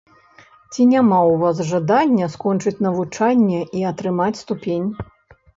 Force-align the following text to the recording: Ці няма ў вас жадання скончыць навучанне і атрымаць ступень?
Ці 0.71 0.85
няма 0.93 1.19
ў 1.33 1.35
вас 1.43 1.57
жадання 1.71 2.25
скончыць 2.37 2.75
навучанне 2.87 3.61
і 3.81 3.87
атрымаць 3.91 4.35
ступень? 4.45 4.87